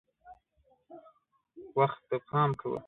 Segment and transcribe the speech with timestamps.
[1.77, 2.79] وخت ته پام کوه.